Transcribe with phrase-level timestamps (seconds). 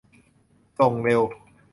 [0.79, 1.21] ส่งเร็ว